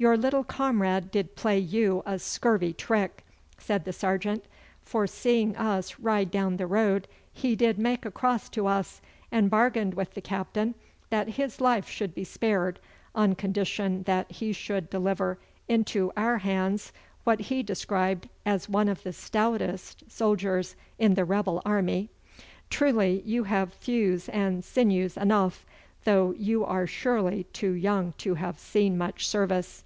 'Your 0.00 0.16
little 0.16 0.44
comrade 0.44 1.10
did 1.10 1.36
play 1.36 1.58
you 1.58 2.02
a 2.06 2.18
scurvy 2.18 2.72
trick,' 2.72 3.22
said 3.58 3.84
the 3.84 3.92
sergeant, 3.92 4.46
'for 4.80 5.06
seeing 5.06 5.54
us 5.58 5.98
ride 6.00 6.30
down 6.30 6.56
the 6.56 6.66
road 6.66 7.06
he 7.30 7.54
did 7.54 7.78
make 7.78 8.06
across 8.06 8.48
to 8.48 8.66
us, 8.66 9.02
and 9.30 9.50
bargained 9.50 9.92
with 9.92 10.14
the 10.14 10.22
Captain 10.22 10.74
that 11.10 11.28
his 11.34 11.60
life 11.60 11.86
should 11.86 12.14
be 12.14 12.24
spared, 12.24 12.80
on 13.14 13.34
condition 13.34 14.02
that 14.04 14.32
he 14.32 14.54
should 14.54 14.88
deliver 14.88 15.38
into 15.68 16.10
our 16.16 16.38
hands 16.38 16.92
what 17.24 17.38
he 17.52 17.62
described 17.62 18.26
as 18.46 18.70
one 18.70 18.88
of 18.88 19.02
the 19.02 19.12
stoutest 19.12 20.10
soldiers 20.10 20.76
in 20.98 21.12
the 21.12 21.26
rebel 21.26 21.60
army. 21.66 22.08
Truly 22.70 23.20
you 23.26 23.44
have 23.44 23.74
thews 23.74 24.30
and 24.30 24.64
sinews 24.64 25.18
enough, 25.18 25.66
though 26.04 26.32
you 26.38 26.64
are 26.64 26.86
surely 26.86 27.44
too 27.52 27.72
young 27.72 28.14
to 28.16 28.36
have 28.36 28.58
seen 28.58 28.96
much 28.96 29.26
service. 29.28 29.84